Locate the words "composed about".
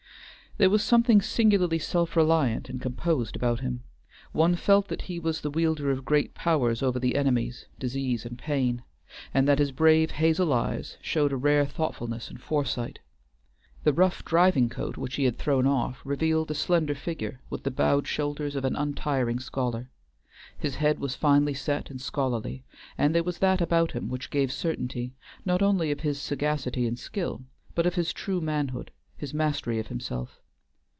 2.81-3.61